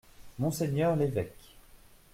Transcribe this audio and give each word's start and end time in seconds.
Monseigneur 0.39 0.95
l’évêque. 0.95 1.59